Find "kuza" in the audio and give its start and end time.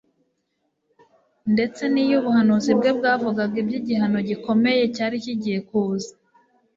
5.69-6.11